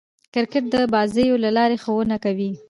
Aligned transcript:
کرکټ 0.33 0.63
د 0.73 0.75
بازيو 0.93 1.41
له 1.43 1.49
لاري 1.57 1.77
ښوونه 1.83 2.15
کوي. 2.25 2.51